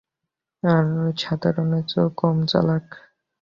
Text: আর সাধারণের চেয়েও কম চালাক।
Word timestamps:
আর 0.63 0.85
সাধারণের 1.17 1.83
চেয়েও 1.87 2.09
কম 2.17 2.37
চালাক। 2.45 2.85